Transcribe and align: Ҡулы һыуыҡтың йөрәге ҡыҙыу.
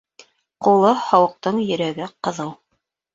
Ҡулы 0.67 0.93
һыуыҡтың 1.01 1.59
йөрәге 1.65 2.09
ҡыҙыу. 2.29 2.55